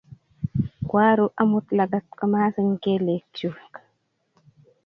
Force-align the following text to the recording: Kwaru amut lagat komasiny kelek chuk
Kwaru 0.87 1.25
amut 1.41 1.65
lagat 1.77 2.05
komasiny 2.19 2.71
kelek 2.83 3.23
chuk 3.37 3.71